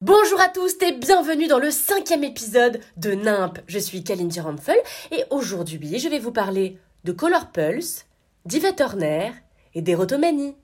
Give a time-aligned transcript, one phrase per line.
[0.00, 3.58] Bonjour à tous et bienvenue dans le cinquième épisode de NIMP.
[3.66, 4.78] Je suis Kalindi Rampfel
[5.10, 8.06] et aujourd'hui je vais vous parler de Color Pulse,
[8.44, 9.32] d'Yvette Turner
[9.74, 10.54] et d'Erotomanie.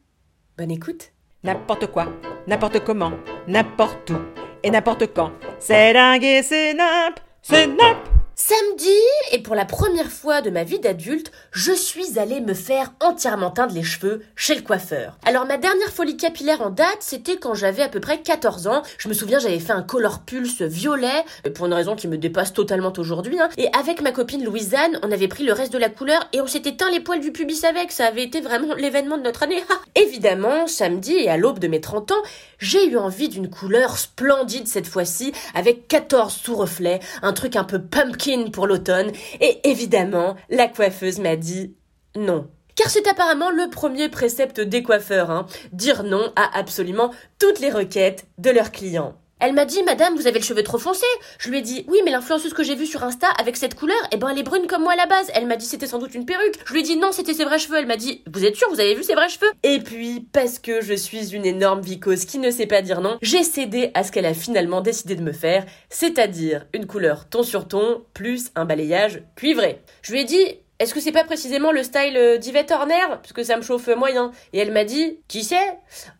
[0.56, 1.11] Bonne écoute
[1.42, 2.06] N'importe quoi,
[2.47, 3.11] n'importe comment,
[3.48, 4.19] n'importe où
[4.62, 5.33] et n'importe quand.
[5.59, 8.14] C'est dingue et c'est nimp, c'est nimp.
[8.37, 8.88] Samedi,
[9.30, 13.52] et pour la première fois de ma vie d'adulte, je suis allée me faire entièrement
[13.52, 15.16] teindre les cheveux chez le coiffeur.
[15.25, 18.83] Alors ma dernière folie capillaire en date, c'était quand j'avais à peu près 14 ans.
[18.98, 22.19] Je me souviens, j'avais fait un color pulse violet, euh, pour une raison qui me
[22.19, 23.39] dépasse totalement aujourd'hui.
[23.39, 23.50] Hein.
[23.56, 26.48] Et avec ma copine Louisanne, on avait pris le reste de la couleur et on
[26.48, 27.92] s'était teint les poils du pubis avec.
[27.92, 29.62] Ça avait été vraiment l'événement de notre année.
[29.94, 32.22] Évidemment, samedi et à l'aube de mes 30 ans,
[32.59, 37.81] j'ai eu envie d'une couleur splendide cette fois-ci, avec 14 sous-reflets, un truc un peu
[37.81, 41.75] pumpkin pour l'automne, et évidemment, la coiffeuse m'a dit
[42.17, 42.48] non.
[42.75, 47.70] Car c'est apparemment le premier précepte des coiffeurs, hein, dire non à absolument toutes les
[47.70, 49.14] requêtes de leurs clients.
[49.47, 51.05] Elle m'a dit, madame, vous avez le cheveu trop foncé.
[51.39, 53.98] Je lui ai dit, oui, mais l'influenceuse que j'ai vue sur Insta avec cette couleur,
[54.11, 55.31] eh ben, elle est brune comme moi à la base.
[55.34, 56.55] Elle m'a dit, c'était sans doute une perruque.
[56.64, 57.77] Je lui ai dit, non, c'était ses vrais cheveux.
[57.77, 59.50] Elle m'a dit, vous êtes sûr, vous avez vu ses vrais cheveux?
[59.62, 63.19] Et puis, parce que je suis une énorme vicose qui ne sait pas dire non,
[63.20, 67.42] j'ai cédé à ce qu'elle a finalement décidé de me faire, c'est-à-dire une couleur ton
[67.42, 69.83] sur ton, plus un balayage cuivré.
[70.00, 73.09] Je lui ai dit, est-ce que c'est pas précisément le style euh, d'Yvette Horner?
[73.09, 74.33] Parce que ça me chauffe moyen.
[74.53, 75.79] Et elle m'a dit, qui c'est?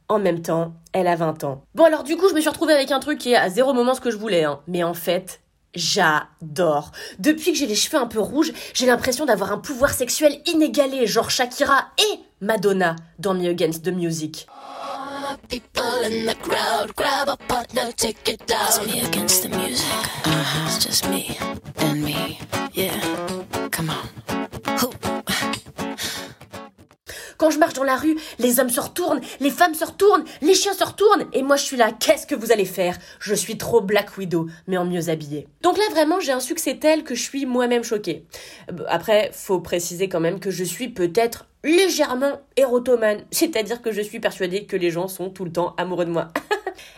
[0.09, 1.62] En même temps, elle a 20 ans.
[1.75, 3.73] Bon alors du coup, je me suis retrouvée avec un truc qui est à zéro
[3.75, 4.45] moment ce que je voulais.
[4.45, 4.61] Hein.
[4.67, 5.41] Mais en fait,
[5.75, 6.92] J'adore.
[7.19, 11.05] Depuis que j'ai les cheveux un peu rouges, j'ai l'impression d'avoir un pouvoir sexuel inégalé,
[11.08, 14.47] genre Shakira et Madonna dans Me Against the Music.
[15.48, 16.27] People in
[27.44, 30.55] Quand je marche dans la rue, les hommes se retournent, les femmes se retournent, les
[30.55, 32.96] chiens se retournent, et moi je suis là, qu'est-ce que vous allez faire?
[33.20, 35.46] Je suis trop Black Widow, mais en mieux habillée.
[35.60, 38.24] Donc là vraiment, j'ai un succès tel que je suis moi-même choquée.
[38.70, 44.00] Euh, Après, faut préciser quand même que je suis peut-être légèrement érotomane, c'est-à-dire que je
[44.00, 46.28] suis persuadée que les gens sont tout le temps amoureux de moi.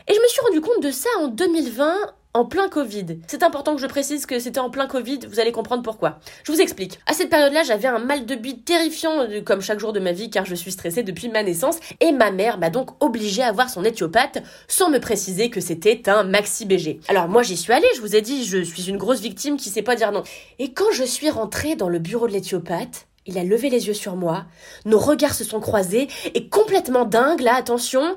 [0.08, 1.96] et je me suis rendu compte de ça en 2020
[2.36, 3.06] en plein Covid.
[3.28, 6.18] C'est important que je précise que c'était en plein Covid, vous allez comprendre pourquoi.
[6.44, 6.98] Je vous explique.
[7.06, 10.12] À cette période-là, j'avais un mal de bite terrifiant, euh, comme chaque jour de ma
[10.12, 13.52] vie, car je suis stressée depuis ma naissance, et ma mère m'a donc obligée à
[13.52, 17.00] voir son éthiopathe, sans me préciser que c'était un maxi BG.
[17.08, 19.70] Alors moi j'y suis allée, je vous ai dit, je suis une grosse victime qui
[19.70, 20.22] sait pas dire non.
[20.58, 23.94] Et quand je suis rentrée dans le bureau de l'éthiopathe, il a levé les yeux
[23.94, 24.44] sur moi,
[24.84, 28.16] nos regards se sont croisés, et complètement dingue, là, attention,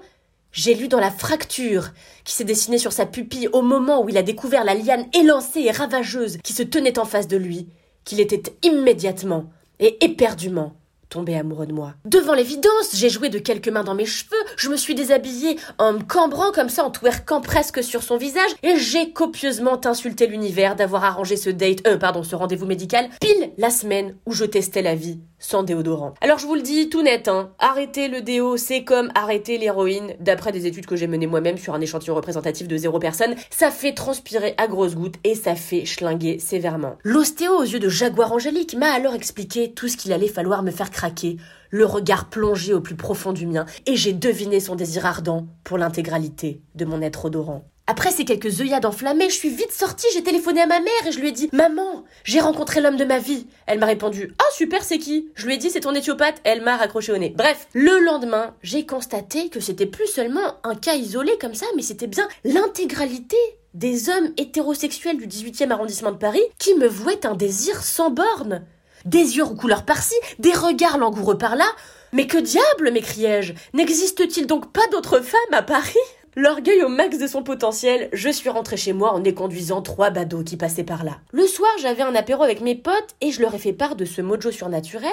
[0.52, 1.90] j'ai lu dans la fracture
[2.24, 5.62] qui s'est dessinée sur sa pupille au moment où il a découvert la liane élancée
[5.62, 7.68] et ravageuse qui se tenait en face de lui,
[8.04, 9.46] qu'il était immédiatement
[9.80, 10.76] et éperdument
[11.10, 11.96] tombé amoureux de moi.
[12.06, 15.94] Devant l'évidence, j'ai joué de quelques mains dans mes cheveux, je me suis déshabillée en
[15.94, 20.76] me cambrant comme ça, en twerkant presque sur son visage, et j'ai copieusement insulté l'univers
[20.76, 24.82] d'avoir arrangé ce date, euh, pardon, ce rendez-vous médical, pile la semaine où je testais
[24.82, 26.14] la vie sans déodorant.
[26.22, 30.14] Alors je vous le dis tout net, hein, arrêter le déo, c'est comme arrêter l'héroïne,
[30.20, 33.72] d'après des études que j'ai menées moi-même sur un échantillon représentatif de zéro personne, ça
[33.72, 36.98] fait transpirer à grosses gouttes et ça fait schlinguer sévèrement.
[37.04, 40.72] L'ostéo aux yeux de jaguar angélique m'a alors expliqué tout ce qu'il allait falloir me
[40.72, 41.38] faire craquer,
[41.72, 45.78] le regard plongé au plus profond du mien, et j'ai deviné son désir ardent pour
[45.78, 47.64] l'intégralité de mon être odorant.
[47.90, 51.12] Après ces quelques œillades enflammées, je suis vite sortie, j'ai téléphoné à ma mère et
[51.12, 53.48] je lui ai dit Maman, j'ai rencontré l'homme de ma vie.
[53.66, 55.32] Elle m'a répondu Ah super, c'est qui?
[55.34, 56.40] Je lui ai dit C'est ton éthiopathe.
[56.44, 57.34] Elle m'a raccroché au nez.
[57.36, 61.82] Bref, le lendemain, j'ai constaté que c'était plus seulement un cas isolé comme ça, mais
[61.82, 63.38] c'était bien l'intégralité
[63.74, 68.68] des hommes hétérosexuels du 18e arrondissement de Paris qui me vouaient un désir sans borne.
[69.06, 71.66] Des yeux couleur par-ci, des regards langoureux par-là.
[72.14, 75.96] Mais que diable, m'écriai-je N'existe-t-il donc pas d'autres femmes à Paris?
[76.42, 80.46] L'orgueil au max de son potentiel, je suis rentrée chez moi en éconduisant trois badauds
[80.46, 81.20] qui passaient par là.
[81.34, 84.06] Le soir, j'avais un apéro avec mes potes et je leur ai fait part de
[84.06, 85.12] ce mojo surnaturel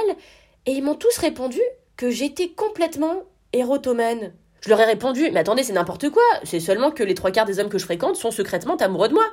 [0.66, 1.58] et ils m'ont tous répondu
[1.96, 4.34] que j'étais complètement érotomane.
[4.60, 7.44] Je leur ai répondu, mais attendez, c'est n'importe quoi, c'est seulement que les trois quarts
[7.44, 9.26] des hommes que je fréquente sont secrètement amoureux de moi.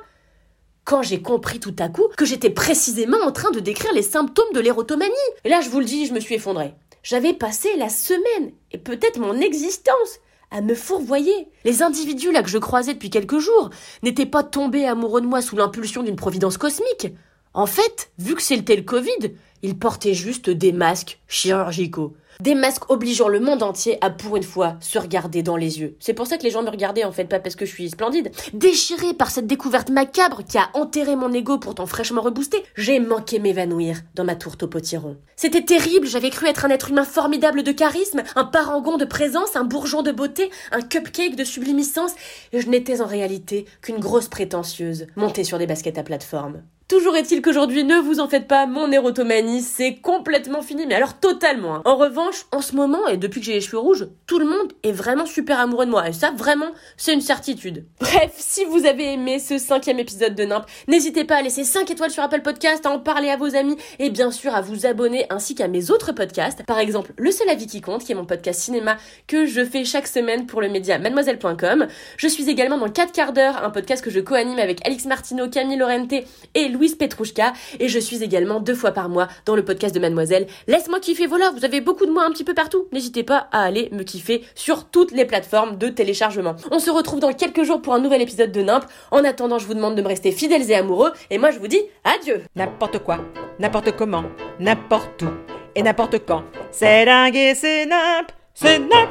[0.82, 4.52] Quand j'ai compris tout à coup que j'étais précisément en train de décrire les symptômes
[4.52, 5.12] de l'érotomanie.
[5.44, 6.74] Et là, je vous le dis, je me suis effondrée.
[7.04, 10.18] J'avais passé la semaine, et peut-être mon existence,
[10.54, 11.48] à me fourvoyer.
[11.64, 13.70] Les individus là que je croisais depuis quelques jours
[14.04, 17.08] n'étaient pas tombés amoureux de moi sous l'impulsion d'une providence cosmique.
[17.56, 22.16] En fait, vu que c'était le Covid, ils portaient juste des masques chirurgicaux.
[22.40, 25.96] Des masques obligeant le monde entier à pour une fois se regarder dans les yeux.
[26.00, 27.90] C'est pour ça que les gens me regardaient en fait, pas parce que je suis
[27.90, 28.32] splendide.
[28.54, 33.38] Déchiré par cette découverte macabre qui a enterré mon ego pourtant fraîchement reboosté, j'ai manqué
[33.38, 35.16] m'évanouir dans ma tourte au potiron.
[35.36, 39.54] C'était terrible, j'avais cru être un être humain formidable de charisme, un parangon de présence,
[39.54, 42.14] un bourgeon de beauté, un cupcake de sublimiscence,
[42.52, 46.64] et je n'étais en réalité qu'une grosse prétentieuse montée sur des baskets à plateforme.
[46.86, 51.18] Toujours est-il qu'aujourd'hui, ne vous en faites pas, mon érotomanie, c'est complètement fini, mais alors
[51.18, 51.76] totalement.
[51.76, 51.82] hein.
[51.86, 54.70] En revanche, en ce moment, et depuis que j'ai les cheveux rouges, tout le monde
[54.82, 57.86] est vraiment super amoureux de moi, et ça, vraiment, c'est une certitude.
[58.00, 61.90] Bref, si vous avez aimé ce cinquième épisode de Nimp, n'hésitez pas à laisser 5
[61.90, 64.84] étoiles sur Apple Podcast, à en parler à vos amis, et bien sûr à vous
[64.84, 68.16] abonner ainsi qu'à mes autres podcasts, par exemple Le Seul Avis qui compte, qui est
[68.16, 71.86] mon podcast cinéma que je fais chaque semaine pour le média mademoiselle.com.
[72.18, 75.48] Je suis également dans 4 quarts d'heure, un podcast que je co-anime avec Alix Martineau,
[75.48, 76.12] Camille Lorente
[76.54, 80.00] et Louise Petrouchka, et je suis également deux fois par mois dans le podcast de
[80.00, 80.46] Mademoiselle.
[80.66, 82.88] Laisse-moi kiffer, voilà, vous avez beaucoup de moi un petit peu partout.
[82.92, 86.56] N'hésitez pas à aller me kiffer sur toutes les plateformes de téléchargement.
[86.70, 88.84] On se retrouve dans quelques jours pour un nouvel épisode de Nimp.
[89.10, 91.68] En attendant, je vous demande de me rester fidèles et amoureux, et moi je vous
[91.68, 93.18] dis adieu N'importe quoi,
[93.58, 94.24] n'importe comment,
[94.58, 95.28] n'importe où
[95.74, 96.44] et n'importe quand.
[96.70, 99.10] C'est dingue et c'est nimp, c'est nimp.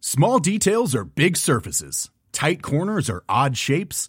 [0.00, 2.10] Small details are big surfaces.
[2.32, 4.08] Tight corners are odd shapes.